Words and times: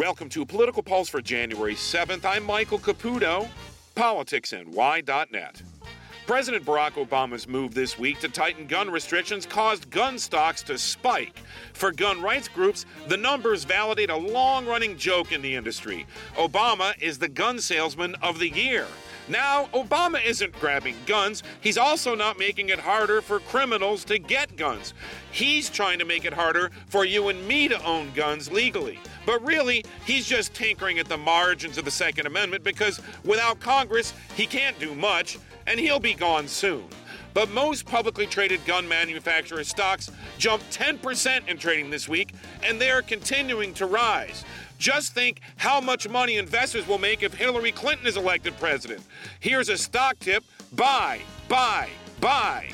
Welcome 0.00 0.30
to 0.30 0.46
Political 0.46 0.82
Pulse 0.84 1.10
for 1.10 1.20
January 1.20 1.74
7th. 1.74 2.24
I'm 2.24 2.42
Michael 2.44 2.78
Caputo, 2.78 3.46
politicsny.net. 3.94 5.62
President 6.26 6.64
Barack 6.64 6.92
Obama's 6.92 7.46
move 7.46 7.74
this 7.74 7.98
week 7.98 8.18
to 8.20 8.30
tighten 8.30 8.66
gun 8.66 8.88
restrictions 8.88 9.44
caused 9.44 9.90
gun 9.90 10.18
stocks 10.18 10.62
to 10.62 10.78
spike. 10.78 11.42
For 11.74 11.92
gun 11.92 12.22
rights 12.22 12.48
groups, 12.48 12.86
the 13.08 13.16
numbers 13.18 13.64
validate 13.64 14.08
a 14.08 14.16
long 14.16 14.64
running 14.64 14.96
joke 14.96 15.32
in 15.32 15.42
the 15.42 15.54
industry. 15.54 16.06
Obama 16.36 16.94
is 16.98 17.18
the 17.18 17.28
gun 17.28 17.58
salesman 17.60 18.14
of 18.22 18.38
the 18.38 18.48
year. 18.48 18.86
Now, 19.30 19.66
Obama 19.72 20.22
isn't 20.26 20.58
grabbing 20.58 20.96
guns, 21.06 21.44
he's 21.60 21.78
also 21.78 22.16
not 22.16 22.36
making 22.36 22.70
it 22.70 22.80
harder 22.80 23.22
for 23.22 23.38
criminals 23.38 24.04
to 24.06 24.18
get 24.18 24.56
guns. 24.56 24.92
He's 25.30 25.70
trying 25.70 26.00
to 26.00 26.04
make 26.04 26.24
it 26.24 26.32
harder 26.32 26.72
for 26.88 27.04
you 27.04 27.28
and 27.28 27.46
me 27.46 27.68
to 27.68 27.80
own 27.84 28.10
guns 28.12 28.50
legally. 28.50 28.98
But 29.24 29.40
really, 29.46 29.84
he's 30.04 30.26
just 30.26 30.52
tinkering 30.52 30.98
at 30.98 31.06
the 31.06 31.16
margins 31.16 31.78
of 31.78 31.84
the 31.84 31.92
Second 31.92 32.26
Amendment 32.26 32.64
because 32.64 33.00
without 33.24 33.60
Congress, 33.60 34.12
he 34.34 34.46
can't 34.46 34.76
do 34.80 34.96
much, 34.96 35.38
and 35.68 35.78
he'll 35.78 36.00
be 36.00 36.14
gone 36.14 36.48
soon. 36.48 36.84
But 37.34 37.50
most 37.50 37.86
publicly 37.86 38.26
traded 38.26 38.64
gun 38.64 38.88
manufacturer 38.88 39.64
stocks 39.64 40.10
jumped 40.38 40.70
10% 40.76 41.48
in 41.48 41.58
trading 41.58 41.90
this 41.90 42.08
week, 42.08 42.32
and 42.62 42.80
they 42.80 42.90
are 42.90 43.02
continuing 43.02 43.72
to 43.74 43.86
rise. 43.86 44.44
Just 44.78 45.12
think 45.14 45.40
how 45.56 45.80
much 45.80 46.08
money 46.08 46.36
investors 46.36 46.86
will 46.88 46.98
make 46.98 47.22
if 47.22 47.34
Hillary 47.34 47.72
Clinton 47.72 48.06
is 48.06 48.16
elected 48.16 48.56
president. 48.58 49.02
Here's 49.38 49.68
a 49.68 49.76
stock 49.76 50.18
tip 50.18 50.42
buy, 50.72 51.20
buy, 51.48 51.90
buy. 52.20 52.69